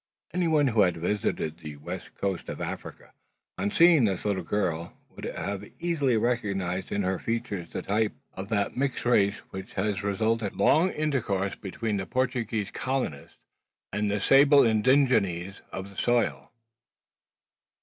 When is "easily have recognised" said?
5.79-6.91